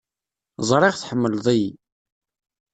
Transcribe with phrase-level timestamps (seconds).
[0.69, 1.69] Ẓriɣ tḥemmleḍ-iyi.